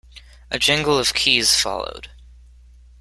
A 0.49 0.57
jingle 0.57 0.97
of 0.97 1.13
keys 1.13 1.55
followed. 1.61 2.09